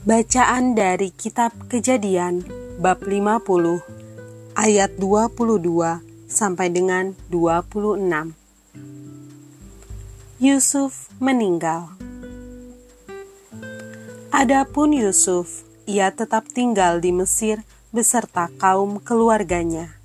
Bacaan 0.00 0.72
dari 0.72 1.12
kitab 1.12 1.52
Kejadian 1.68 2.40
bab 2.80 3.04
50 3.04 4.56
ayat 4.56 4.96
22 4.96 5.60
sampai 6.24 6.72
dengan 6.72 7.12
26. 7.28 8.32
Yusuf 10.40 11.12
meninggal. 11.20 11.92
Adapun 14.32 14.96
Yusuf, 14.96 15.68
ia 15.84 16.08
tetap 16.08 16.48
tinggal 16.48 17.04
di 17.04 17.12
Mesir 17.12 17.60
beserta 17.92 18.48
kaum 18.56 19.04
keluarganya. 19.04 20.00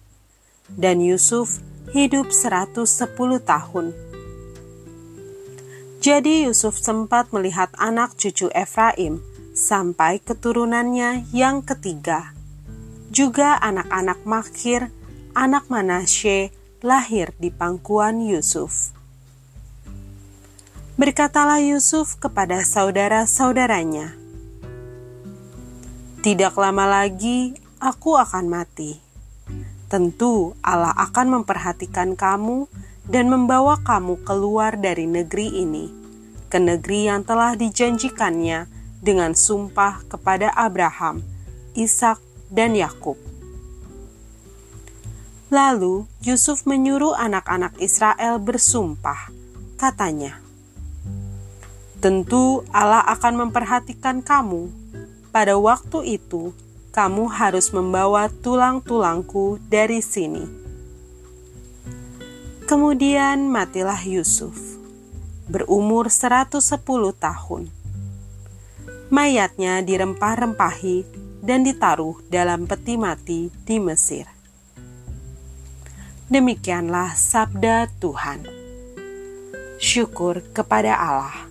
Dan 0.68 1.00
Yusuf 1.00 1.64
hidup 1.96 2.36
110 2.36 2.84
tahun. 3.48 3.96
Jadi 6.04 6.52
Yusuf 6.52 6.84
sempat 6.84 7.32
melihat 7.32 7.72
anak 7.80 8.20
cucu 8.20 8.52
Efraim 8.52 9.24
sampai 9.56 10.20
keturunannya 10.20 11.32
yang 11.32 11.64
ketiga. 11.64 12.36
Juga 13.08 13.56
anak-anak 13.64 14.28
Makhir, 14.28 14.92
anak 15.32 15.72
Manasye, 15.72 16.52
lahir 16.84 17.32
di 17.40 17.48
pangkuan 17.50 18.20
Yusuf. 18.20 18.92
Berkatalah 21.00 21.64
Yusuf 21.64 22.20
kepada 22.20 22.68
saudara-saudaranya, 22.68 24.16
"Tidak 26.20 26.54
lama 26.60 26.86
lagi 26.88 27.56
aku 27.80 28.20
akan 28.20 28.52
mati. 28.52 29.00
Tentu 29.88 30.52
Allah 30.60 30.92
akan 31.00 31.40
memperhatikan 31.40 32.20
kamu 32.20 32.68
dan 33.08 33.32
membawa 33.32 33.80
kamu 33.80 34.20
keluar 34.28 34.76
dari 34.76 35.08
negeri 35.08 35.64
ini, 35.64 35.88
ke 36.52 36.60
negeri 36.60 37.08
yang 37.08 37.24
telah 37.24 37.56
dijanjikannya." 37.56 38.75
Dengan 39.06 39.38
sumpah 39.38 40.02
kepada 40.10 40.50
Abraham, 40.58 41.22
Ishak, 41.78 42.18
dan 42.50 42.74
Yakub. 42.74 43.22
Lalu 45.54 46.10
Yusuf 46.26 46.66
menyuruh 46.66 47.14
anak-anak 47.14 47.78
Israel 47.78 48.42
bersumpah, 48.42 49.30
katanya, 49.78 50.42
"Tentu 52.02 52.66
Allah 52.74 53.06
akan 53.14 53.46
memperhatikan 53.46 54.26
kamu. 54.26 54.74
Pada 55.30 55.54
waktu 55.62 56.18
itu, 56.18 56.50
kamu 56.90 57.30
harus 57.30 57.70
membawa 57.70 58.26
tulang-tulangku 58.42 59.62
dari 59.70 60.02
sini." 60.02 60.50
Kemudian 62.66 63.46
matilah 63.46 64.02
Yusuf, 64.02 64.58
berumur 65.46 66.10
110 66.10 67.14
tahun 67.14 67.70
mayatnya 69.14 69.86
dirempah-rempahi 69.86 71.06
dan 71.46 71.62
ditaruh 71.62 72.18
dalam 72.28 72.66
peti 72.66 72.98
mati 72.98 73.54
di 73.64 73.78
Mesir. 73.78 74.26
Demikianlah 76.26 77.14
sabda 77.14 77.86
Tuhan. 78.02 78.50
Syukur 79.78 80.42
kepada 80.58 80.98
Allah. 80.98 81.45